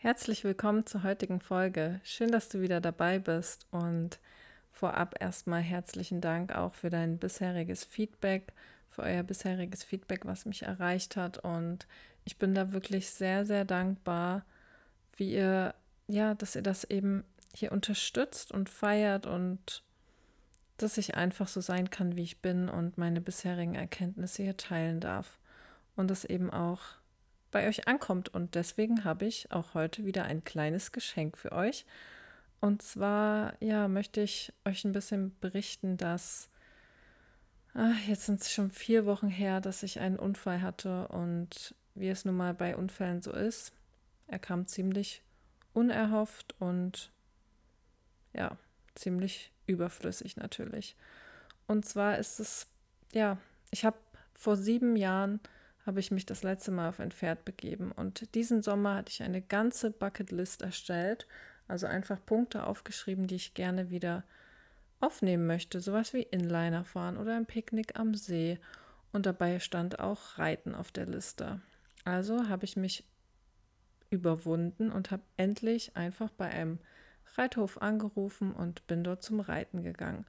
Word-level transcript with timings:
Herzlich 0.00 0.44
willkommen 0.44 0.86
zur 0.86 1.02
heutigen 1.02 1.40
Folge. 1.40 2.00
Schön, 2.04 2.30
dass 2.30 2.48
du 2.48 2.60
wieder 2.60 2.80
dabei 2.80 3.18
bist 3.18 3.66
und 3.72 4.20
vorab 4.70 5.20
erstmal 5.20 5.60
herzlichen 5.60 6.20
Dank 6.20 6.54
auch 6.54 6.72
für 6.72 6.88
dein 6.88 7.18
bisheriges 7.18 7.82
Feedback, 7.82 8.52
für 8.90 9.02
euer 9.02 9.24
bisheriges 9.24 9.82
Feedback, 9.82 10.24
was 10.24 10.46
mich 10.46 10.62
erreicht 10.62 11.16
hat 11.16 11.38
und 11.38 11.88
ich 12.24 12.38
bin 12.38 12.54
da 12.54 12.70
wirklich 12.70 13.10
sehr, 13.10 13.44
sehr 13.44 13.64
dankbar, 13.64 14.44
wie 15.16 15.32
ihr, 15.32 15.74
ja, 16.06 16.34
dass 16.34 16.54
ihr 16.54 16.62
das 16.62 16.84
eben 16.84 17.24
hier 17.52 17.72
unterstützt 17.72 18.52
und 18.52 18.68
feiert 18.68 19.26
und 19.26 19.82
dass 20.76 20.96
ich 20.96 21.16
einfach 21.16 21.48
so 21.48 21.60
sein 21.60 21.90
kann, 21.90 22.14
wie 22.14 22.22
ich 22.22 22.40
bin 22.40 22.68
und 22.68 22.98
meine 22.98 23.20
bisherigen 23.20 23.74
Erkenntnisse 23.74 24.44
hier 24.44 24.56
teilen 24.56 25.00
darf 25.00 25.40
und 25.96 26.08
das 26.08 26.24
eben 26.24 26.52
auch 26.52 26.97
bei 27.50 27.68
euch 27.68 27.88
ankommt. 27.88 28.28
Und 28.28 28.54
deswegen 28.54 29.04
habe 29.04 29.26
ich 29.26 29.50
auch 29.52 29.74
heute 29.74 30.04
wieder 30.04 30.24
ein 30.24 30.44
kleines 30.44 30.92
Geschenk 30.92 31.36
für 31.36 31.52
euch. 31.52 31.86
Und 32.60 32.82
zwar, 32.82 33.54
ja, 33.62 33.88
möchte 33.88 34.20
ich 34.20 34.52
euch 34.64 34.84
ein 34.84 34.92
bisschen 34.92 35.38
berichten, 35.40 35.96
dass 35.96 36.50
ach, 37.74 37.98
jetzt 38.06 38.26
sind 38.26 38.40
es 38.40 38.52
schon 38.52 38.70
vier 38.70 39.06
Wochen 39.06 39.28
her, 39.28 39.60
dass 39.60 39.82
ich 39.82 40.00
einen 40.00 40.18
Unfall 40.18 40.62
hatte 40.62 41.08
und 41.08 41.74
wie 41.94 42.08
es 42.08 42.24
nun 42.24 42.36
mal 42.36 42.54
bei 42.54 42.76
Unfällen 42.76 43.22
so 43.22 43.32
ist, 43.32 43.72
er 44.26 44.38
kam 44.38 44.66
ziemlich 44.66 45.22
unerhofft 45.72 46.54
und 46.58 47.12
ja, 48.32 48.56
ziemlich 48.94 49.52
überflüssig 49.66 50.36
natürlich. 50.36 50.96
Und 51.66 51.86
zwar 51.86 52.18
ist 52.18 52.40
es, 52.40 52.66
ja, 53.12 53.38
ich 53.70 53.84
habe 53.84 53.98
vor 54.34 54.56
sieben 54.56 54.96
Jahren 54.96 55.40
habe 55.88 56.00
ich 56.00 56.10
mich 56.10 56.26
das 56.26 56.42
letzte 56.42 56.70
Mal 56.70 56.90
auf 56.90 57.00
ein 57.00 57.12
Pferd 57.12 57.46
begeben. 57.46 57.92
Und 57.92 58.34
diesen 58.34 58.62
Sommer 58.62 58.96
hatte 58.96 59.10
ich 59.10 59.22
eine 59.22 59.40
ganze 59.40 59.90
Bucketlist 59.90 60.60
erstellt, 60.60 61.26
also 61.66 61.86
einfach 61.86 62.24
Punkte 62.24 62.66
aufgeschrieben, 62.66 63.26
die 63.26 63.36
ich 63.36 63.54
gerne 63.54 63.88
wieder 63.88 64.22
aufnehmen 65.00 65.46
möchte. 65.46 65.80
Sowas 65.80 66.12
wie 66.12 66.22
Inliner 66.22 66.84
fahren 66.84 67.16
oder 67.16 67.34
ein 67.34 67.46
Picknick 67.46 67.98
am 67.98 68.12
See. 68.14 68.58
Und 69.12 69.24
dabei 69.24 69.60
stand 69.60 69.98
auch 69.98 70.36
Reiten 70.36 70.74
auf 70.74 70.92
der 70.92 71.06
Liste. 71.06 71.62
Also 72.04 72.48
habe 72.50 72.66
ich 72.66 72.76
mich 72.76 73.04
überwunden 74.10 74.92
und 74.92 75.10
habe 75.10 75.22
endlich 75.38 75.96
einfach 75.96 76.28
bei 76.30 76.50
einem 76.50 76.80
Reithof 77.36 77.80
angerufen 77.80 78.52
und 78.52 78.86
bin 78.86 79.04
dort 79.04 79.22
zum 79.22 79.40
Reiten 79.40 79.82
gegangen. 79.82 80.26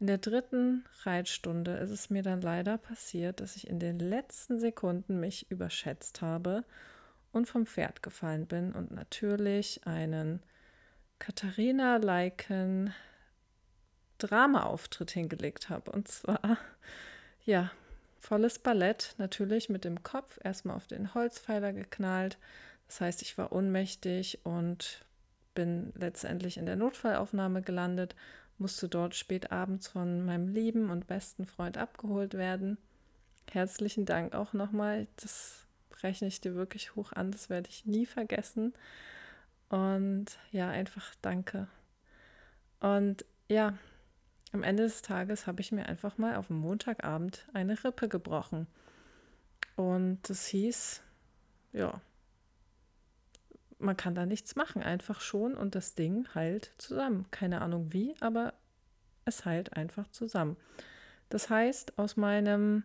In 0.00 0.06
der 0.06 0.18
dritten 0.18 0.84
Reitstunde 1.02 1.72
ist 1.72 1.90
es 1.90 2.08
mir 2.08 2.22
dann 2.22 2.40
leider 2.40 2.78
passiert, 2.78 3.40
dass 3.40 3.56
ich 3.56 3.66
in 3.66 3.80
den 3.80 3.98
letzten 3.98 4.60
Sekunden 4.60 5.18
mich 5.18 5.50
überschätzt 5.50 6.22
habe 6.22 6.64
und 7.32 7.46
vom 7.46 7.66
Pferd 7.66 8.02
gefallen 8.02 8.46
bin 8.46 8.72
und 8.72 8.92
natürlich 8.92 9.86
einen 9.86 10.40
Katharina 11.18 11.96
Leiken 11.96 12.94
Dramaauftritt 14.18 15.10
hingelegt 15.10 15.68
habe. 15.68 15.90
Und 15.90 16.08
zwar, 16.08 16.58
ja, 17.44 17.70
volles 18.18 18.60
Ballett, 18.60 19.14
natürlich 19.18 19.68
mit 19.68 19.84
dem 19.84 20.02
Kopf 20.04 20.38
erstmal 20.42 20.76
auf 20.76 20.86
den 20.86 21.14
Holzpfeiler 21.14 21.72
geknallt. 21.72 22.38
Das 22.86 23.00
heißt, 23.00 23.22
ich 23.22 23.36
war 23.36 23.52
ohnmächtig 23.52 24.40
und 24.44 25.04
bin 25.54 25.92
letztendlich 25.96 26.56
in 26.56 26.66
der 26.66 26.76
Notfallaufnahme 26.76 27.62
gelandet 27.62 28.14
musste 28.58 28.88
dort 28.88 29.14
spät 29.14 29.52
abends 29.52 29.88
von 29.88 30.24
meinem 30.24 30.48
lieben 30.48 30.90
und 30.90 31.06
besten 31.06 31.46
Freund 31.46 31.78
abgeholt 31.78 32.34
werden. 32.34 32.78
Herzlichen 33.50 34.04
Dank 34.04 34.34
auch 34.34 34.52
nochmal. 34.52 35.06
Das 35.16 35.66
rechne 36.02 36.28
ich 36.28 36.40
dir 36.40 36.54
wirklich 36.54 36.94
hoch 36.96 37.12
an. 37.12 37.32
Das 37.32 37.48
werde 37.48 37.68
ich 37.70 37.86
nie 37.86 38.06
vergessen. 38.06 38.74
Und 39.68 40.26
ja, 40.50 40.68
einfach 40.68 41.14
danke. 41.22 41.68
Und 42.80 43.24
ja, 43.48 43.74
am 44.52 44.62
Ende 44.62 44.84
des 44.84 45.02
Tages 45.02 45.46
habe 45.46 45.60
ich 45.60 45.72
mir 45.72 45.86
einfach 45.86 46.18
mal 46.18 46.36
auf 46.36 46.46
dem 46.46 46.56
Montagabend 46.56 47.46
eine 47.52 47.82
Rippe 47.84 48.08
gebrochen. 48.08 48.66
Und 49.76 50.20
das 50.28 50.46
hieß, 50.46 51.02
ja, 51.72 52.00
man 53.78 53.96
kann 53.96 54.14
da 54.14 54.26
nichts 54.26 54.56
machen, 54.56 54.82
einfach 54.82 55.20
schon 55.20 55.54
und 55.54 55.74
das 55.74 55.94
Ding 55.94 56.26
heilt 56.34 56.72
zusammen. 56.78 57.26
Keine 57.30 57.60
Ahnung 57.60 57.92
wie, 57.92 58.14
aber 58.20 58.54
es 59.24 59.44
heilt 59.44 59.76
einfach 59.76 60.08
zusammen. 60.10 60.56
Das 61.28 61.50
heißt, 61.50 61.98
aus 61.98 62.16
meinem, 62.16 62.84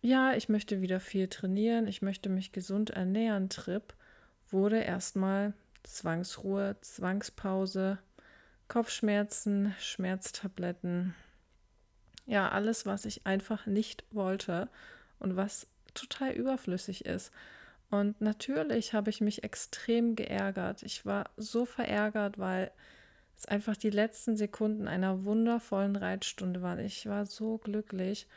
ja, 0.00 0.34
ich 0.34 0.48
möchte 0.48 0.80
wieder 0.80 1.00
viel 1.00 1.28
trainieren, 1.28 1.86
ich 1.86 2.02
möchte 2.02 2.28
mich 2.28 2.52
gesund 2.52 2.90
ernähren, 2.90 3.48
Trip, 3.48 3.94
wurde 4.48 4.78
erstmal 4.78 5.52
Zwangsruhe, 5.82 6.76
Zwangspause, 6.80 7.98
Kopfschmerzen, 8.68 9.74
Schmerztabletten. 9.80 11.14
Ja, 12.26 12.50
alles, 12.50 12.86
was 12.86 13.04
ich 13.04 13.26
einfach 13.26 13.66
nicht 13.66 14.04
wollte 14.12 14.68
und 15.18 15.36
was 15.36 15.66
total 15.94 16.32
überflüssig 16.32 17.04
ist. 17.04 17.32
Und 17.90 18.20
natürlich 18.20 18.94
habe 18.94 19.10
ich 19.10 19.20
mich 19.20 19.42
extrem 19.42 20.14
geärgert. 20.14 20.82
Ich 20.82 21.04
war 21.04 21.30
so 21.36 21.64
verärgert, 21.64 22.38
weil 22.38 22.70
es 23.36 23.46
einfach 23.46 23.76
die 23.76 23.90
letzten 23.90 24.36
Sekunden 24.36 24.86
einer 24.86 25.24
wundervollen 25.24 25.96
Reitstunde 25.96 26.62
waren. 26.62 26.78
Ich 26.78 27.06
war 27.06 27.26
so 27.26 27.58
glücklich 27.58 28.28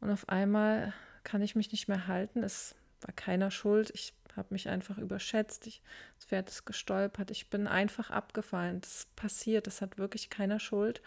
und 0.00 0.10
auf 0.10 0.28
einmal 0.28 0.92
kann 1.24 1.42
ich 1.42 1.54
mich 1.54 1.72
nicht 1.72 1.88
mehr 1.88 2.06
halten. 2.06 2.42
Es 2.42 2.74
war 3.00 3.14
keiner 3.14 3.50
schuld. 3.50 3.90
Ich 3.94 4.12
habe 4.36 4.48
mich 4.50 4.68
einfach 4.68 4.98
überschätzt. 4.98 5.66
Ich, 5.66 5.82
das 6.16 6.26
Pferd 6.26 6.48
ist 6.48 6.64
gestolpert. 6.64 7.30
Ich 7.30 7.50
bin 7.50 7.66
einfach 7.66 8.10
abgefallen. 8.10 8.80
Das 8.80 9.06
passiert. 9.16 9.66
Das 9.66 9.80
hat 9.80 9.98
wirklich 9.98 10.30
keiner 10.30 10.60
Schuld. 10.60 11.02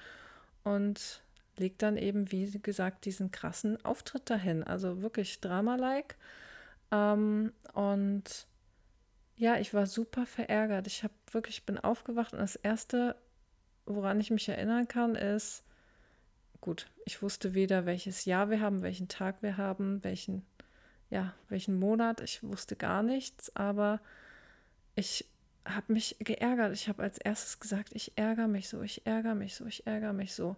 Und 0.64 1.22
legt 1.58 1.82
dann 1.82 1.98
eben, 1.98 2.32
wie 2.32 2.50
gesagt, 2.60 3.06
diesen 3.06 3.32
krassen 3.32 3.84
Auftritt 3.84 4.30
dahin. 4.30 4.64
Also 4.64 5.02
wirklich 5.02 5.40
Drama-like. 5.42 6.16
Ähm, 6.92 7.54
und 7.74 8.48
ja, 9.36 9.58
ich 9.58 9.74
war 9.74 9.88
super 9.88 10.26
verärgert. 10.26 10.88
Ich 10.88 11.04
habe 11.04 11.14
wirklich, 11.32 11.66
bin 11.66 11.80
aufgewacht 11.80 12.34
und 12.34 12.40
das 12.40 12.56
Erste, 12.56 13.16
woran 13.86 14.20
ich 14.20 14.32
mich 14.32 14.48
erinnern 14.48 14.88
kann, 14.88 15.16
ist, 15.16 15.64
gut, 16.60 16.88
ich 17.06 17.22
wusste 17.22 17.54
weder, 17.54 17.86
welches 17.86 18.26
Jahr 18.26 18.50
wir 18.50 18.62
haben, 18.62 18.84
welchen 18.84 19.08
Tag 19.08 19.42
wir 19.42 19.58
haben, 19.58 20.04
welchen, 20.04 20.46
ja, 21.10 21.34
welchen 21.50 21.80
Monat. 21.80 22.22
Ich 22.22 22.44
wusste 22.44 22.76
gar 22.76 23.04
nichts, 23.04 23.56
aber 23.56 24.00
ich 24.96 25.26
habe 25.66 25.94
mich 25.94 26.18
geärgert. 26.20 26.74
Ich 26.74 26.88
habe 26.88 27.04
als 27.04 27.18
erstes 27.18 27.60
gesagt, 27.60 27.90
ich 27.94 28.14
ärgere 28.18 28.48
mich 28.48 28.70
so, 28.70 28.82
ich 28.82 29.06
ärgere 29.06 29.36
mich 29.36 29.56
so, 29.56 29.66
ich 29.66 29.88
ärgere 29.88 30.14
mich 30.14 30.34
so. 30.34 30.56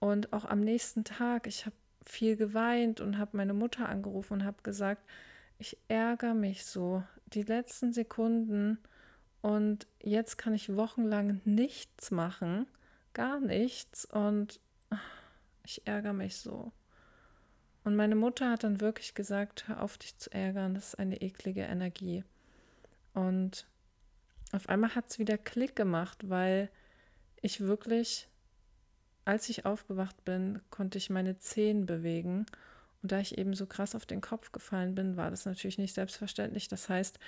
Und 0.00 0.32
auch 0.32 0.44
am 0.44 0.60
nächsten 0.60 1.04
Tag, 1.04 1.46
ich 1.46 1.66
habe 1.66 1.76
viel 2.04 2.36
geweint 2.36 3.00
und 3.00 3.18
habe 3.18 3.36
meine 3.36 3.54
Mutter 3.54 3.88
angerufen 3.88 4.34
und 4.34 4.44
habe 4.44 4.62
gesagt, 4.62 5.02
ich 5.64 5.78
ärgere 5.88 6.34
mich 6.34 6.66
so. 6.66 7.02
Die 7.26 7.42
letzten 7.42 7.94
Sekunden 7.94 8.78
und 9.40 9.86
jetzt 10.02 10.36
kann 10.36 10.52
ich 10.52 10.76
wochenlang 10.76 11.40
nichts 11.46 12.10
machen, 12.10 12.66
gar 13.14 13.40
nichts 13.40 14.04
und 14.04 14.60
ich 15.64 15.86
ärgere 15.86 16.12
mich 16.12 16.36
so. 16.36 16.70
Und 17.82 17.96
meine 17.96 18.14
Mutter 18.14 18.50
hat 18.50 18.64
dann 18.64 18.82
wirklich 18.82 19.14
gesagt, 19.14 19.66
hör 19.66 19.82
auf 19.82 19.96
dich 19.96 20.16
zu 20.18 20.30
ärgern, 20.32 20.74
das 20.74 20.88
ist 20.88 20.98
eine 20.98 21.22
eklige 21.22 21.62
Energie. 21.62 22.24
Und 23.14 23.66
auf 24.52 24.68
einmal 24.68 24.94
hat 24.94 25.08
es 25.08 25.18
wieder 25.18 25.38
Klick 25.38 25.76
gemacht, 25.76 26.28
weil 26.28 26.68
ich 27.40 27.60
wirklich, 27.60 28.28
als 29.24 29.48
ich 29.48 29.64
aufgewacht 29.64 30.24
bin, 30.26 30.60
konnte 30.68 30.98
ich 30.98 31.08
meine 31.08 31.38
Zehen 31.38 31.86
bewegen 31.86 32.44
und 33.04 33.12
da 33.12 33.20
ich 33.20 33.36
eben 33.36 33.52
so 33.52 33.66
krass 33.66 33.94
auf 33.94 34.06
den 34.06 34.22
Kopf 34.22 34.50
gefallen 34.50 34.94
bin, 34.94 35.18
war 35.18 35.30
das 35.30 35.44
natürlich 35.44 35.76
nicht 35.76 35.94
selbstverständlich. 35.94 36.68
Das 36.68 36.88
heißt, 36.88 37.18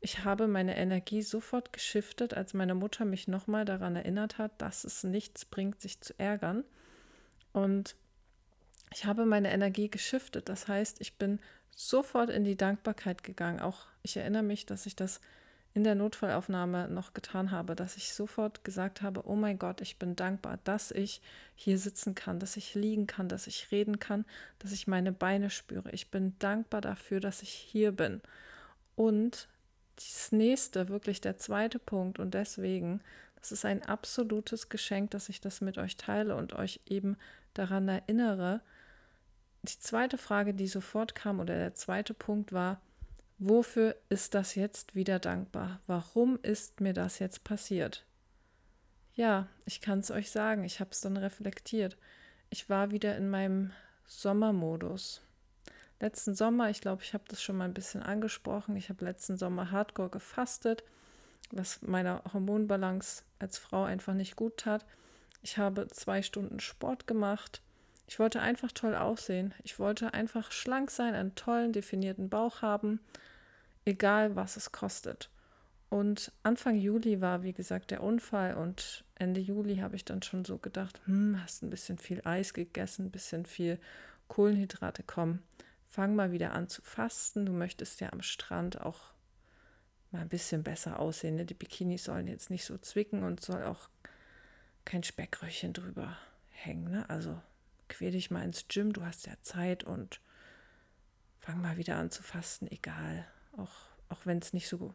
ich 0.00 0.22
habe 0.22 0.46
meine 0.46 0.76
Energie 0.76 1.22
sofort 1.22 1.72
geschiftet, 1.72 2.34
als 2.34 2.54
meine 2.54 2.76
Mutter 2.76 3.04
mich 3.04 3.26
nochmal 3.26 3.64
daran 3.64 3.96
erinnert 3.96 4.38
hat, 4.38 4.52
dass 4.62 4.84
es 4.84 5.02
nichts 5.02 5.44
bringt, 5.44 5.80
sich 5.80 6.00
zu 6.00 6.16
ärgern. 6.20 6.62
Und 7.52 7.96
ich 8.92 9.06
habe 9.06 9.26
meine 9.26 9.52
Energie 9.52 9.90
geschiftet. 9.90 10.48
Das 10.48 10.68
heißt, 10.68 11.00
ich 11.00 11.18
bin 11.18 11.40
sofort 11.72 12.30
in 12.30 12.44
die 12.44 12.56
Dankbarkeit 12.56 13.24
gegangen. 13.24 13.58
Auch 13.58 13.86
ich 14.04 14.16
erinnere 14.16 14.44
mich, 14.44 14.66
dass 14.66 14.86
ich 14.86 14.94
das 14.94 15.20
in 15.74 15.82
der 15.82 15.96
Notfallaufnahme 15.96 16.88
noch 16.88 17.14
getan 17.14 17.50
habe, 17.50 17.74
dass 17.74 17.96
ich 17.96 18.14
sofort 18.14 18.62
gesagt 18.62 19.02
habe, 19.02 19.26
oh 19.26 19.34
mein 19.34 19.58
Gott, 19.58 19.80
ich 19.80 19.98
bin 19.98 20.14
dankbar, 20.14 20.60
dass 20.62 20.92
ich 20.92 21.20
hier 21.56 21.78
sitzen 21.78 22.14
kann, 22.14 22.38
dass 22.38 22.56
ich 22.56 22.76
liegen 22.76 23.08
kann, 23.08 23.28
dass 23.28 23.48
ich 23.48 23.72
reden 23.72 23.98
kann, 23.98 24.24
dass 24.60 24.70
ich 24.70 24.86
meine 24.86 25.10
Beine 25.10 25.50
spüre. 25.50 25.90
Ich 25.90 26.12
bin 26.12 26.38
dankbar 26.38 26.80
dafür, 26.80 27.18
dass 27.18 27.42
ich 27.42 27.50
hier 27.50 27.90
bin. 27.90 28.22
Und 28.94 29.48
das 29.96 30.30
nächste, 30.30 30.88
wirklich 30.88 31.20
der 31.20 31.38
zweite 31.38 31.80
Punkt 31.80 32.20
und 32.20 32.34
deswegen, 32.34 33.00
das 33.34 33.50
ist 33.50 33.64
ein 33.64 33.82
absolutes 33.82 34.68
Geschenk, 34.68 35.10
dass 35.10 35.28
ich 35.28 35.40
das 35.40 35.60
mit 35.60 35.76
euch 35.76 35.96
teile 35.96 36.36
und 36.36 36.52
euch 36.52 36.80
eben 36.86 37.16
daran 37.52 37.88
erinnere. 37.88 38.60
Die 39.62 39.78
zweite 39.80 40.18
Frage, 40.18 40.54
die 40.54 40.68
sofort 40.68 41.16
kam 41.16 41.40
oder 41.40 41.56
der 41.56 41.74
zweite 41.74 42.14
Punkt 42.14 42.52
war, 42.52 42.80
wofür 43.38 43.96
ist 44.08 44.34
das 44.34 44.54
jetzt 44.54 44.94
wieder 44.94 45.18
dankbar? 45.18 45.80
Warum 45.86 46.38
ist 46.42 46.80
mir 46.80 46.92
das 46.92 47.18
jetzt 47.18 47.44
passiert? 47.44 48.04
Ja, 49.14 49.48
ich 49.64 49.80
kann 49.80 50.00
es 50.00 50.10
euch 50.10 50.30
sagen, 50.30 50.64
ich 50.64 50.80
habe 50.80 50.90
es 50.90 51.00
dann 51.00 51.16
reflektiert. 51.16 51.96
Ich 52.50 52.68
war 52.68 52.90
wieder 52.90 53.16
in 53.16 53.30
meinem 53.30 53.72
Sommermodus. 54.06 55.22
Letzten 56.00 56.34
Sommer, 56.34 56.70
ich 56.70 56.80
glaube, 56.80 57.02
ich 57.02 57.14
habe 57.14 57.24
das 57.28 57.42
schon 57.42 57.56
mal 57.56 57.64
ein 57.64 57.74
bisschen 57.74 58.02
angesprochen, 58.02 58.76
ich 58.76 58.88
habe 58.88 59.04
letzten 59.04 59.36
Sommer 59.36 59.70
hardcore 59.70 60.10
gefastet, 60.10 60.82
was 61.50 61.82
meiner 61.82 62.22
Hormonbalance 62.32 63.22
als 63.38 63.58
Frau 63.58 63.84
einfach 63.84 64.14
nicht 64.14 64.36
gut 64.36 64.56
tat. 64.58 64.84
Ich 65.42 65.58
habe 65.58 65.86
zwei 65.88 66.22
Stunden 66.22 66.58
Sport 66.58 67.06
gemacht. 67.06 67.62
Ich 68.06 68.18
wollte 68.18 68.40
einfach 68.40 68.72
toll 68.72 68.94
aussehen. 68.94 69.54
Ich 69.62 69.78
wollte 69.78 70.14
einfach 70.14 70.52
schlank 70.52 70.90
sein, 70.90 71.14
einen 71.14 71.34
tollen, 71.34 71.72
definierten 71.72 72.28
Bauch 72.28 72.62
haben, 72.62 73.00
egal 73.84 74.36
was 74.36 74.56
es 74.56 74.72
kostet. 74.72 75.30
Und 75.88 76.32
Anfang 76.42 76.74
Juli 76.74 77.20
war, 77.20 77.42
wie 77.42 77.52
gesagt, 77.52 77.90
der 77.90 78.02
Unfall 78.02 78.54
und 78.54 79.04
Ende 79.14 79.40
Juli 79.40 79.76
habe 79.76 79.96
ich 79.96 80.04
dann 80.04 80.22
schon 80.22 80.44
so 80.44 80.58
gedacht, 80.58 81.00
hm, 81.06 81.40
hast 81.42 81.62
ein 81.62 81.70
bisschen 81.70 81.98
viel 81.98 82.20
Eis 82.24 82.52
gegessen, 82.52 83.06
ein 83.06 83.10
bisschen 83.10 83.46
viel 83.46 83.78
Kohlenhydrate, 84.28 85.04
komm, 85.06 85.40
fang 85.88 86.16
mal 86.16 86.32
wieder 86.32 86.52
an 86.52 86.68
zu 86.68 86.82
fasten. 86.82 87.46
Du 87.46 87.52
möchtest 87.52 88.00
ja 88.00 88.12
am 88.12 88.22
Strand 88.22 88.80
auch 88.80 89.14
mal 90.10 90.22
ein 90.22 90.28
bisschen 90.28 90.62
besser 90.62 90.98
aussehen. 90.98 91.36
Ne? 91.36 91.44
Die 91.44 91.54
Bikinis 91.54 92.04
sollen 92.04 92.26
jetzt 92.26 92.50
nicht 92.50 92.64
so 92.64 92.76
zwicken 92.78 93.22
und 93.22 93.40
soll 93.40 93.62
auch 93.62 93.88
kein 94.84 95.04
Speckröllchen 95.04 95.72
drüber 95.72 96.16
hängen. 96.48 96.90
Ne? 96.90 97.08
Also 97.08 97.40
quäl 97.88 98.12
dich 98.12 98.30
mal 98.30 98.42
ins 98.44 98.66
Gym, 98.68 98.92
du 98.92 99.04
hast 99.04 99.26
ja 99.26 99.34
Zeit 99.42 99.84
und 99.84 100.20
fang 101.38 101.60
mal 101.60 101.76
wieder 101.76 101.96
an 101.96 102.10
zu 102.10 102.22
fasten, 102.22 102.66
egal. 102.70 103.26
Auch, 103.56 103.74
auch 104.08 104.26
wenn 104.26 104.38
es 104.38 104.52
nicht 104.52 104.68
so 104.68 104.94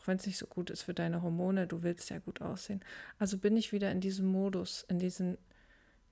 auch 0.00 0.06
wenn 0.06 0.16
es 0.16 0.26
nicht 0.26 0.38
so 0.38 0.46
gut 0.46 0.70
ist 0.70 0.82
für 0.82 0.94
deine 0.94 1.20
Hormone, 1.20 1.66
du 1.66 1.82
willst 1.82 2.08
ja 2.08 2.18
gut 2.20 2.40
aussehen. 2.40 2.82
Also 3.18 3.36
bin 3.36 3.56
ich 3.56 3.70
wieder 3.72 3.90
in 3.90 4.00
diesem 4.00 4.26
Modus, 4.26 4.84
in 4.88 4.98
diesen 4.98 5.36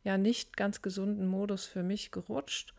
ja 0.04 0.18
nicht 0.18 0.56
ganz 0.56 0.82
gesunden 0.82 1.26
Modus 1.26 1.64
für 1.64 1.82
mich 1.82 2.10
gerutscht. 2.10 2.74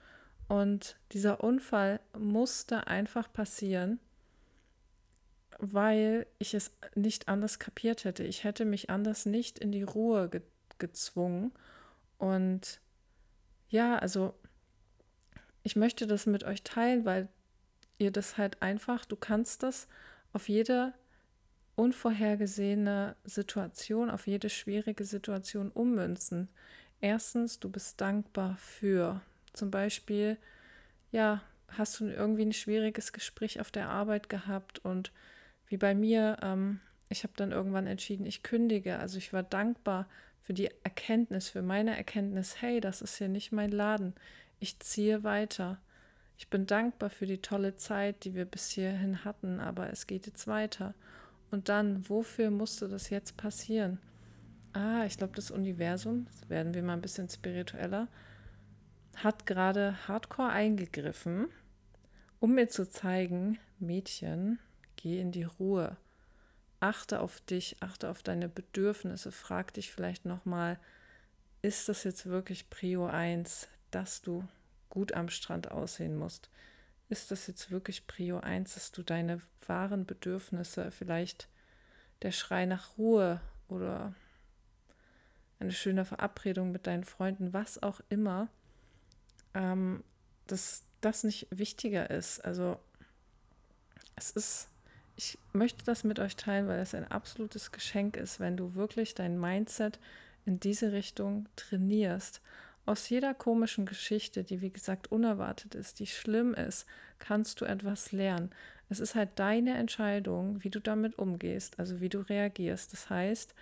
Und 0.48 0.98
dieser 1.12 1.44
Unfall 1.44 2.00
musste 2.18 2.88
einfach 2.88 3.32
passieren, 3.32 4.00
weil 5.58 6.28
ich 6.38 6.54
es 6.54 6.72
nicht 6.96 7.28
anders 7.28 7.60
kapiert 7.60 8.04
hätte. 8.04 8.24
Ich 8.24 8.44
hätte 8.44 8.66
mich 8.66 8.90
anders 8.90 9.26
nicht 9.26 9.60
in 9.60 9.72
die 9.72 9.84
Ruhe 9.84 10.30
ge 10.30 10.42
gezwungen. 10.78 11.52
Und 12.18 12.80
ja, 13.70 13.98
also 13.98 14.34
ich 15.64 15.76
möchte 15.76 16.08
das 16.08 16.26
mit 16.26 16.44
euch 16.44 16.64
teilen, 16.64 17.06
weil 17.06 17.30
ihr 17.98 18.12
das 18.12 18.38
halt 18.38 18.62
einfach, 18.62 19.06
du 19.06 19.16
kannst 19.16 19.64
das 19.64 19.88
auf 20.34 20.50
jede 20.50 20.94
unvorhergesehene 21.76 23.16
Situation, 23.24 24.10
auf 24.10 24.28
jede 24.28 24.50
schwierige 24.50 25.06
Situation 25.06 25.72
ummünzen. 25.72 26.50
Erstens, 27.02 27.60
du 27.60 27.70
bist 27.70 28.02
dankbar 28.02 28.58
für. 28.58 29.22
Zum 29.54 29.72
Beispiel, 29.72 30.38
ja, 31.12 31.42
hast 31.70 32.00
du 32.00 32.08
irgendwie 32.08 32.46
ein 32.46 32.54
schwieriges 32.54 33.14
Gespräch 33.14 33.62
auf 33.62 33.72
der 33.72 33.90
Arbeit 33.90 34.30
gehabt 34.30 34.80
und 34.80 35.12
wie 35.68 35.78
bei 35.78 35.94
mir, 35.96 36.38
ähm, 36.42 36.80
ich 37.10 37.24
habe 37.24 37.34
dann 37.38 37.52
irgendwann 37.52 37.88
entschieden, 37.88 38.26
ich 38.26 38.44
kündige. 38.44 39.00
Also 39.00 39.18
ich 39.18 39.32
war 39.34 39.44
dankbar 39.44 40.08
für 40.50 40.56
die 40.56 40.72
Erkenntnis, 40.84 41.48
für 41.48 41.62
meine 41.62 41.96
Erkenntnis, 41.96 42.60
hey, 42.60 42.80
das 42.82 43.04
ist 43.04 43.18
hier 43.20 43.28
nicht 43.28 43.52
mein 43.52 43.70
Laden. 43.70 44.16
Ich 44.60 44.80
ziehe 44.80 45.24
weiter. 45.24 45.78
Ich 46.40 46.48
bin 46.48 46.66
dankbar 46.66 47.12
für 47.12 47.28
die 47.28 47.38
tolle 47.38 47.76
Zeit, 47.76 48.24
die 48.24 48.34
wir 48.34 48.46
bis 48.46 48.72
hierhin 48.72 49.24
hatten, 49.24 49.60
aber 49.60 49.92
es 49.92 50.08
geht 50.08 50.26
jetzt 50.26 50.48
weiter. 50.48 50.96
Und 51.52 51.70
dann, 51.70 52.10
wofür 52.10 52.50
musste 52.50 52.90
das 52.90 53.12
jetzt 53.12 53.38
passieren? 53.38 54.00
Ah, 54.74 55.06
ich 55.06 55.20
glaube, 55.20 55.36
das 55.36 55.52
Universum, 55.52 56.26
das 56.26 56.50
werden 56.50 56.74
wir 56.74 56.82
mal 56.82 56.94
ein 56.94 57.02
bisschen 57.02 57.30
spiritueller, 57.30 58.08
hat 59.18 59.46
gerade 59.46 60.08
hardcore 60.08 60.50
eingegriffen, 60.50 61.50
um 62.40 62.56
mir 62.56 62.70
zu 62.70 62.90
zeigen, 62.90 63.60
Mädchen, 63.78 64.58
geh 64.96 65.22
in 65.22 65.32
die 65.32 65.44
Ruhe. 65.44 65.96
Achte 66.80 67.20
auf 67.20 67.42
dich, 67.42 67.78
achte 67.82 68.10
auf 68.10 68.24
deine 68.24 68.48
Bedürfnisse, 68.48 69.32
frag 69.32 69.74
dich 69.74 69.92
vielleicht 69.92 70.26
nochmal, 70.26 70.80
ist 71.62 71.90
das 71.90 72.04
jetzt 72.04 72.26
wirklich 72.26 72.70
Prio 72.70 73.06
1, 73.06 73.68
dass 73.92 74.22
du 74.22 74.48
gut 74.90 75.14
am 75.14 75.30
Strand 75.30 75.72
aussehen 75.72 76.18
musst. 76.18 76.50
Ist 77.10 77.32
das 77.32 77.48
jetzt 77.48 77.72
wirklich 77.72 78.08
Prio 78.08 78.40
1, 78.40 78.76
dass 78.76 78.92
du 78.92 79.04
deine 79.04 79.42
wahren 79.66 80.06
Bedürfnisse, 80.06 80.92
vielleicht 80.92 81.50
der 82.22 82.32
Schrei 82.32 82.66
nach 82.66 82.98
Ruhe 82.98 83.42
oder 83.68 84.14
eine 85.60 85.72
schöne 85.72 86.06
Verabredung 86.06 86.72
mit 86.72 86.88
deinen 86.88 87.04
Freunden, 87.04 87.54
was 87.54 87.82
auch 87.82 88.02
immer, 88.10 88.48
ähm, 89.54 90.04
dass 90.48 90.84
das 91.02 91.24
nicht 91.24 91.48
wichtiger 91.52 92.10
ist. 92.10 92.44
Also 92.46 92.80
es 94.16 94.32
ist, 94.32 94.68
ich 95.20 95.38
möchte 95.52 95.84
das 95.84 96.06
mit 96.06 96.18
euch 96.18 96.38
teilen, 96.38 96.70
weil 96.70 96.80
es 96.80 96.96
ein 96.96 97.04
absolutes 97.04 97.74
Geschenk 97.74 98.16
ist, 98.16 98.40
wenn 98.40 98.56
du 98.56 98.76
wirklich 98.76 99.16
dein 99.16 99.38
Mindset 99.38 100.00
in 100.46 100.62
diese 100.62 100.94
Richtung 100.94 101.50
trainierst 101.58 102.40
aus 102.86 103.10
jeder 103.10 103.34
komischen 103.34 103.86
Geschichte, 103.86 104.46
die 104.46 104.62
wie 104.62 104.70
gesagt 104.70 105.12
unerwartet 105.12 105.76
ist, 105.76 106.00
die 106.00 106.08
schlimm 106.08 106.54
ist, 106.54 106.86
kannst 107.20 107.60
du 107.60 107.66
etwas 107.66 108.14
lernen. 108.14 108.52
Es 108.88 109.02
ist 109.02 109.14
halt 109.14 109.32
deine 109.36 109.78
Entscheidung, 109.78 110.64
wie 110.64 110.70
du 110.70 110.80
damit 110.80 111.20
umgehst, 111.20 111.78
also 111.80 112.00
wie 112.00 112.08
du 112.08 112.20
reagierst. 112.20 112.94
Das 112.94 113.10
heißt, 113.10 113.54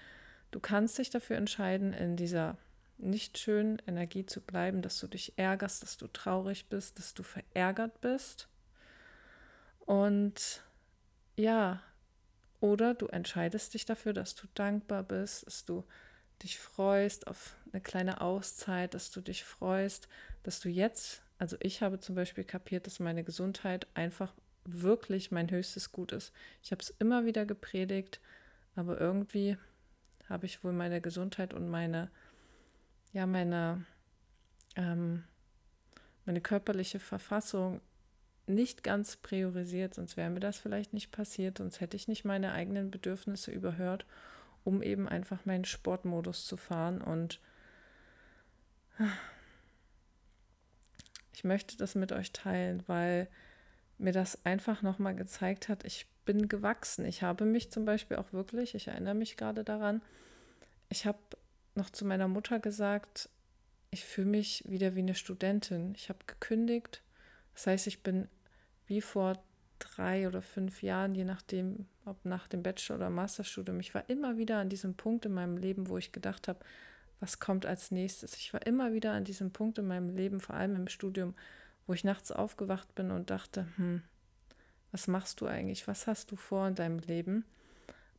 du 0.51 0.60
kannst 0.60 1.00
dich 1.00 1.10
dafür 1.10 1.38
entscheiden, 1.38 1.92
in 1.92 2.18
dieser 2.18 2.56
nicht 3.00 3.39
schönen 3.39 3.81
Energie 3.88 4.27
zu 4.27 4.42
bleiben, 4.42 4.83
dass 4.83 5.00
du 5.00 5.07
dich 5.07 5.33
ärgerst, 5.38 5.81
dass 5.81 5.98
du 5.98 6.06
traurig 6.06 6.68
bist, 6.68 7.00
dass 7.00 7.15
du 7.15 7.24
verärgert 7.24 8.00
bist. 8.00 8.48
Und 9.88 10.62
ja, 11.38 11.81
oder 12.60 12.94
du 12.94 13.07
entscheidest 13.07 13.74
dich 13.74 13.86
dafür, 13.86 14.13
dass 14.13 14.36
du 14.36 14.48
dankbar 14.56 15.04
bist, 15.04 15.45
dass 15.45 15.63
du 15.63 15.86
dich 16.44 16.60
freust 16.60 17.28
auf 17.28 17.56
eine 17.72 17.81
kleine 17.81 18.22
Auszeit, 18.22 18.94
dass 18.94 19.12
du 19.12 19.22
dich 19.22 19.44
freust, 19.44 20.07
dass 20.44 20.60
du 20.60 20.69
jetzt, 20.69 21.22
also 21.38 21.56
ich 21.60 21.81
habe 21.81 22.00
zum 22.00 22.16
Beispiel 22.16 22.44
kapiert, 22.44 22.88
dass 22.88 23.00
meine 23.00 23.24
Gesundheit 23.24 23.88
einfach 23.94 24.34
wirklich 24.66 25.31
mein 25.31 25.50
höchstes 25.50 25.92
Gut 25.92 26.12
ist. 26.12 26.34
Ich 26.63 26.72
habe 26.72 26.81
es 26.81 26.89
immer 27.00 27.25
wieder 27.25 27.45
gepredigt, 27.45 28.19
aber 28.75 29.00
irgendwie 29.00 29.57
habe 30.27 30.46
ich 30.46 30.63
wohl 30.63 30.74
meine 30.74 31.00
Gesundheit 31.01 31.53
und 31.53 31.70
meine, 31.70 32.10
ja, 33.13 33.25
meine, 33.25 33.86
ähm, 34.75 35.24
meine 36.25 36.41
körperliche 36.41 37.00
Verfassung 37.00 37.82
nicht 38.48 38.84
ganz 38.84 39.18
priorisiert, 39.18 39.94
sonst 39.94 40.18
wäre 40.18 40.30
mir 40.30 40.39
das 40.39 40.58
vielleicht 40.58 40.94
nicht 40.94 41.12
passiert, 41.12 41.58
sonst 41.58 41.82
hätte 41.82 41.98
ich 41.98 42.08
nicht 42.08 42.25
meine 42.25 42.54
eigenen 42.54 42.92
Bedürfnisse 42.92 43.51
überhört 43.51 44.06
um 44.68 44.84
eben 44.84 45.08
einfach 45.08 45.46
meinen 45.46 45.63
Sportmodus 45.63 46.46
zu 46.46 46.58
fahren. 46.58 47.00
Und 47.00 47.39
ich 51.34 51.46
möchte 51.46 51.77
das 51.77 51.96
mit 51.96 52.12
euch 52.12 52.34
teilen, 52.34 52.84
weil 52.86 53.30
mir 53.98 54.12
das 54.12 54.44
einfach 54.46 54.82
nochmal 54.82 55.16
gezeigt 55.16 55.70
hat, 55.70 55.86
ich 55.86 56.06
bin 56.25 56.50
gewachsen. 56.50 57.06
Ich 57.06 57.24
habe 57.24 57.46
mich 57.46 57.72
zum 57.72 57.86
Beispiel 57.86 58.18
auch 58.18 58.34
wirklich, 58.34 58.75
ich 58.75 58.89
erinnere 58.89 59.16
mich 59.16 59.38
gerade 59.38 59.63
daran, 59.63 60.01
ich 60.89 61.06
habe 61.06 61.20
noch 61.75 61.89
zu 61.89 62.04
meiner 62.04 62.27
Mutter 62.27 62.60
gesagt, 62.60 63.30
ich 63.89 64.04
fühle 64.04 64.27
mich 64.27 64.66
wieder 64.68 64.96
wie 64.96 65.00
eine 65.00 65.16
Studentin. 65.16 65.94
Ich 65.96 66.10
habe 66.10 66.20
gekündigt. 66.27 67.01
Das 67.54 67.68
heißt, 67.68 67.88
ich 67.88 68.04
bin 68.04 68.27
wie 68.88 69.01
vor 69.01 69.38
drei 69.79 70.27
oder 70.27 70.41
fünf 70.41 70.82
Jahren, 70.82 71.13
je 71.13 71.24
nachdem, 71.24 71.86
ob 72.06 72.24
nach 72.25 72.48
dem 72.48 72.63
Bachelor- 72.63 72.96
oder 72.98 73.10
Masterstudium, 73.10 73.79
ich 73.79 73.94
war 73.94 74.10
immer 74.10 74.38
wieder 74.38 74.58
an 74.58 74.70
diesem 74.70 74.96
Punkt 74.96 75.25
in 75.25 75.34
meinem 75.34 75.58
Leben, 75.58 75.88
wo 75.89 75.98
ich 75.98 76.12
gedacht 76.12 76.48
habe, 76.48 76.60
was 77.20 77.39
kommt 77.39 77.65
als 77.65 77.91
nächstes? 77.91 78.36
Ich 78.36 78.53
war 78.53 78.65
immer 78.65 78.94
wieder 78.94 79.12
an 79.12 79.24
diesem 79.24 79.51
Punkt 79.51 79.77
in 79.77 79.88
meinem 79.88 80.10
Leben, 80.15 80.39
vor 80.39 80.56
allem 80.56 80.75
im 80.75 80.88
Studium, 80.88 81.36
wo 81.86 81.94
ich 81.94 82.03
nachts 82.03 82.32
aufgewacht 82.32 82.94
bin 82.96 83.12
und 83.12 83.29
dachte, 83.29 83.67
hm, 83.77 84.03
was 84.91 85.08
machst 85.08 85.41
du 85.41 85.48
eigentlich? 85.48 85.88
Was 85.88 86.08
hast 86.08 86.32
du 86.32 86.36
vor 86.36 86.67
in 86.67 86.75
deinem 86.75 87.00
Leben? 87.00 87.46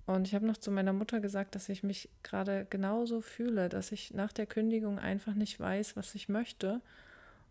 Und 0.07 0.27
ich 0.27 0.35
habe 0.35 0.47
noch 0.47 0.57
zu 0.57 0.71
meiner 0.71 0.93
Mutter 0.93 1.21
gesagt, 1.21 1.55
dass 1.55 1.69
ich 1.69 1.83
mich 1.83 2.09
gerade 2.23 2.67
genauso 2.71 3.21
fühle, 3.21 3.69
dass 3.69 3.93
ich 3.93 4.15
nach 4.15 4.33
der 4.33 4.47
Kündigung 4.47 4.99
einfach 4.99 5.35
nicht 5.35 5.61
weiß, 5.61 5.97
was 5.97 6.15
ich 6.15 6.29
möchte 6.29 6.81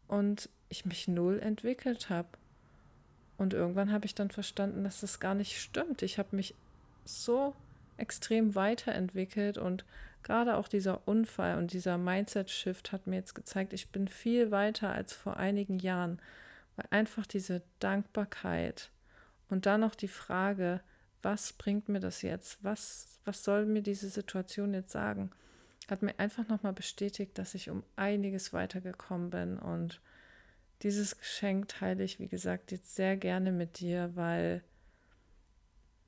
und 0.08 0.50
ich 0.68 0.86
mich 0.86 1.08
null 1.08 1.40
entwickelt 1.40 2.10
habe. 2.10 2.30
Und 3.38 3.54
irgendwann 3.54 3.92
habe 3.92 4.06
ich 4.06 4.16
dann 4.16 4.32
verstanden, 4.32 4.84
dass 4.84 5.02
das 5.02 5.20
gar 5.20 5.36
nicht 5.36 5.62
stimmt. 5.62 6.02
Ich 6.02 6.18
habe 6.18 6.36
mich 6.36 6.56
so 7.06 7.56
extrem 7.98 8.56
weiterentwickelt 8.56 9.58
und 9.58 9.86
gerade 10.24 10.58
auch 10.58 10.68
dieser 10.68 11.08
Unfall 11.08 11.58
und 11.58 11.74
dieser 11.74 11.98
Mindset-Shift 11.98 12.92
hat 12.92 13.08
mir 13.08 13.16
jetzt 13.18 13.34
gezeigt, 13.34 13.74
ich 13.74 13.90
bin 13.90 14.08
viel 14.08 14.52
weiter 14.52 14.92
als 14.92 15.14
vor 15.14 15.38
einigen 15.38 15.80
Jahren, 15.80 16.20
weil 16.76 16.86
einfach 16.90 17.26
diese 17.26 17.62
Dankbarkeit 17.80 18.92
Und 19.50 19.66
dann 19.66 19.82
noch 19.82 19.96
die 19.96 20.08
Frage, 20.08 20.82
was 21.22 21.54
bringt 21.54 21.90
mir 21.90 22.00
das 22.00 22.22
jetzt? 22.22 22.64
Was, 22.64 23.20
was 23.26 23.44
soll 23.44 23.66
mir 23.66 23.82
diese 23.82 24.10
Situation 24.10 24.74
jetzt 24.74 24.92
sagen? 24.92 25.32
Hat 25.90 26.02
mir 26.02 26.18
einfach 26.20 26.48
nochmal 26.48 26.74
bestätigt, 26.74 27.38
dass 27.38 27.56
ich 27.56 27.70
um 27.70 27.84
einiges 27.96 28.54
weitergekommen 28.54 29.30
bin. 29.30 29.58
Und 29.58 30.02
dieses 30.84 31.18
Geschenk 31.18 31.70
teile 31.70 32.04
ich, 32.04 32.20
wie 32.20 32.28
gesagt, 32.28 32.72
jetzt 32.72 32.96
sehr 32.96 33.18
gerne 33.18 33.52
mit 33.52 33.80
dir, 33.80 34.16
weil 34.16 34.64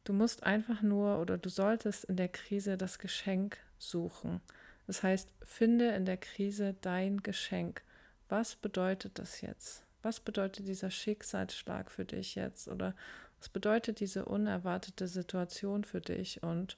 du 0.04 0.14
musst 0.14 0.44
einfach 0.44 0.82
nur 0.82 1.20
oder 1.20 1.38
du 1.38 1.50
solltest 1.50 2.06
in 2.06 2.18
der 2.18 2.30
Krise 2.30 2.78
das 2.78 3.00
Geschenk 3.00 3.58
suchen. 3.78 4.42
Das 4.88 5.04
heißt, 5.04 5.30
finde 5.44 5.90
in 5.90 6.06
der 6.06 6.18
Krise 6.18 6.76
dein 6.82 7.22
Geschenk. 7.22 7.84
Was 8.28 8.56
bedeutet 8.56 9.20
das 9.20 9.42
jetzt? 9.42 9.84
Was 10.02 10.20
bedeutet 10.20 10.68
dieser 10.68 10.92
Schicksalsschlag 10.92 11.92
für 11.92 12.06
dich 12.06 12.36
jetzt? 12.36 12.68
Oder 12.68 12.96
was 13.40 13.50
bedeutet 13.50 14.00
diese 14.00 14.26
unerwartete 14.26 15.08
Situation 15.08 15.84
für 15.84 16.02
dich? 16.02 16.44
Und 16.44 16.78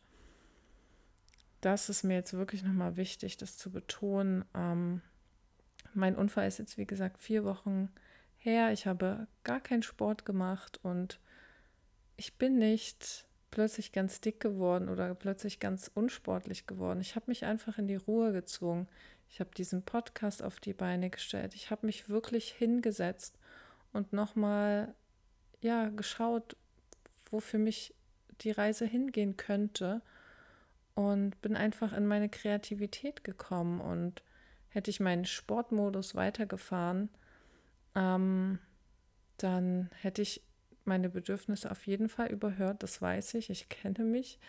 das 1.61 1.89
ist 1.89 2.03
mir 2.03 2.15
jetzt 2.15 2.33
wirklich 2.33 2.63
nochmal 2.63 2.97
wichtig, 2.97 3.37
das 3.37 3.57
zu 3.57 3.71
betonen. 3.71 4.45
Ähm, 4.53 5.01
mein 5.93 6.15
Unfall 6.15 6.47
ist 6.47 6.59
jetzt, 6.59 6.77
wie 6.77 6.85
gesagt, 6.85 7.19
vier 7.19 7.43
Wochen 7.43 7.89
her. 8.37 8.71
Ich 8.71 8.85
habe 8.85 9.27
gar 9.43 9.59
keinen 9.59 9.83
Sport 9.83 10.25
gemacht 10.25 10.79
und 10.83 11.19
ich 12.17 12.37
bin 12.37 12.57
nicht 12.57 13.25
plötzlich 13.51 13.91
ganz 13.91 14.21
dick 14.21 14.39
geworden 14.39 14.89
oder 14.89 15.13
plötzlich 15.13 15.59
ganz 15.59 15.91
unsportlich 15.93 16.67
geworden. 16.67 17.01
Ich 17.01 17.15
habe 17.15 17.25
mich 17.27 17.45
einfach 17.45 17.77
in 17.77 17.87
die 17.87 17.95
Ruhe 17.95 18.31
gezwungen. 18.31 18.87
Ich 19.29 19.39
habe 19.39 19.51
diesen 19.55 19.83
Podcast 19.83 20.43
auf 20.43 20.59
die 20.59 20.73
Beine 20.73 21.09
gestellt. 21.09 21.53
Ich 21.55 21.69
habe 21.69 21.85
mich 21.85 22.09
wirklich 22.09 22.51
hingesetzt 22.51 23.37
und 23.93 24.13
nochmal 24.13 24.93
ja, 25.61 25.89
geschaut, 25.89 26.55
wo 27.29 27.39
für 27.39 27.57
mich 27.57 27.93
die 28.41 28.51
Reise 28.51 28.85
hingehen 28.85 29.37
könnte 29.37 30.01
und 30.95 31.41
bin 31.41 31.55
einfach 31.55 31.93
in 31.93 32.07
meine 32.07 32.29
Kreativität 32.29 33.23
gekommen 33.23 33.79
und 33.79 34.23
hätte 34.71 34.89
ich 34.89 34.99
meinen 34.99 35.25
Sportmodus 35.25 36.15
weitergefahren, 36.15 37.09
ähm, 37.95 38.59
dann 39.37 39.89
hätte 40.01 40.21
ich 40.21 40.41
meine 40.85 41.09
Bedürfnisse 41.09 41.69
auf 41.69 41.85
jeden 41.85 42.09
Fall 42.09 42.27
überhört, 42.27 42.83
das 42.83 43.01
weiß 43.01 43.35
ich, 43.35 43.49
ich 43.49 43.69
kenne 43.69 44.03
mich 44.03 44.39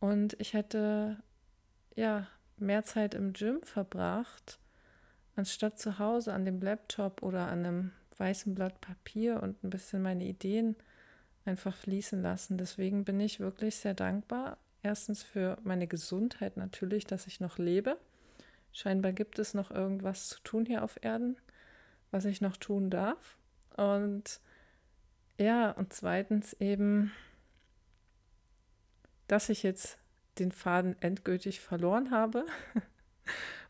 und 0.00 0.36
ich 0.40 0.54
hätte 0.54 1.22
ja 1.94 2.26
mehr 2.56 2.84
Zeit 2.84 3.14
im 3.14 3.32
Gym 3.32 3.62
verbracht, 3.62 4.58
anstatt 5.36 5.78
zu 5.78 5.98
Hause 5.98 6.32
an 6.32 6.44
dem 6.44 6.60
Laptop 6.60 7.22
oder 7.22 7.48
an 7.48 7.64
einem 7.64 7.92
weißen 8.18 8.54
Blatt 8.54 8.80
Papier 8.80 9.42
und 9.42 9.62
ein 9.64 9.70
bisschen 9.70 10.02
meine 10.02 10.24
Ideen 10.24 10.76
einfach 11.44 11.74
fließen 11.74 12.20
lassen. 12.22 12.58
Deswegen 12.58 13.04
bin 13.04 13.18
ich 13.20 13.40
wirklich 13.40 13.76
sehr 13.76 13.94
dankbar. 13.94 14.58
Erstens 14.82 15.22
für 15.22 15.58
meine 15.62 15.86
Gesundheit 15.86 16.56
natürlich, 16.56 17.06
dass 17.06 17.26
ich 17.26 17.40
noch 17.40 17.58
lebe. 17.58 17.98
Scheinbar 18.72 19.12
gibt 19.12 19.38
es 19.38 19.54
noch 19.54 19.70
irgendwas 19.70 20.28
zu 20.28 20.40
tun 20.42 20.66
hier 20.66 20.84
auf 20.84 20.98
Erden, 21.02 21.36
was 22.10 22.24
ich 22.24 22.40
noch 22.40 22.56
tun 22.56 22.90
darf. 22.90 23.36
Und 23.76 24.40
ja, 25.38 25.70
und 25.70 25.92
zweitens 25.92 26.52
eben, 26.54 27.12
dass 29.26 29.48
ich 29.48 29.62
jetzt 29.62 29.98
den 30.38 30.52
Faden 30.52 31.00
endgültig 31.00 31.60
verloren 31.60 32.10
habe, 32.10 32.44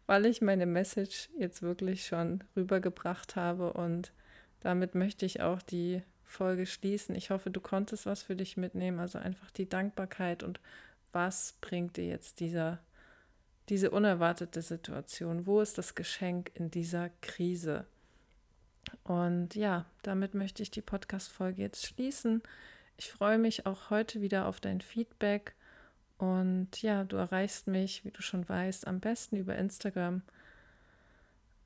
weil 0.07 0.27
ich 0.27 0.41
meine 0.41 0.67
Message 0.67 1.29
jetzt 1.39 1.63
wirklich 1.63 2.07
schon 2.07 2.43
rübergebracht 2.57 3.37
habe 3.37 3.73
und 3.73 4.13
damit 4.61 4.95
möchte 4.95 5.25
ich 5.25 5.41
auch 5.41 5.63
die 5.63 6.03
Folge 6.25 6.67
schließen. 6.67 7.15
Ich 7.15 7.31
hoffe, 7.31 7.51
du 7.51 7.61
konntest 7.61 8.07
was 8.07 8.23
für 8.23 8.37
dich 8.37 8.57
mitnehmen, 8.57 9.01
also 9.01 9.19
einfach 9.19 9.51
die 9.51 9.69
Dankbarkeit 9.69 10.43
und 10.43 10.61
was 11.13 11.57
bringt 11.61 11.97
dir 11.97 12.07
jetzt 12.07 12.41
dieser, 12.41 12.79
diese 13.71 13.91
unerwartete 13.91 14.63
Situation? 14.63 15.47
Wo 15.47 15.61
ist 15.61 15.79
das 15.79 15.95
Geschenk 15.95 16.51
in 16.55 16.71
dieser 16.71 17.11
Krise? 17.23 17.87
Und 19.05 19.55
ja, 19.55 19.87
damit 20.03 20.35
möchte 20.35 20.63
ich 20.63 20.71
die 20.71 20.83
Podcast-Folge 20.83 21.63
jetzt 21.63 21.87
schließen. 21.87 22.43
Ich 22.97 23.11
freue 23.11 23.39
mich 23.39 23.67
auch 23.67 23.91
heute 23.91 24.21
wieder 24.21 24.47
auf 24.47 24.61
dein 24.61 24.81
Feedback 24.81 25.55
und 26.21 26.83
ja, 26.83 27.05
du 27.05 27.17
erreichst 27.17 27.67
mich, 27.67 28.05
wie 28.05 28.11
du 28.11 28.21
schon 28.21 28.47
weißt, 28.47 28.87
am 28.87 29.01
besten 29.01 29.37
über 29.37 29.57
Instagram. 29.57 30.21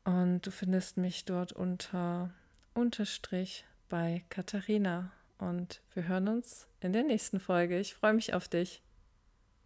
Und 0.04 0.46
du 0.46 0.52
findest 0.52 0.96
mich 0.96 1.24
dort 1.24 1.52
unter 1.52 2.30
Unterstrich 2.72 3.64
bei 3.88 4.22
Katharina. 4.28 5.10
Und 5.38 5.80
wir 5.94 6.06
hören 6.06 6.28
uns 6.28 6.68
in 6.80 6.92
der 6.92 7.02
nächsten 7.02 7.40
Folge. 7.40 7.80
Ich 7.80 7.94
freue 7.94 8.12
mich 8.12 8.32
auf 8.32 8.46
dich. 8.46 8.83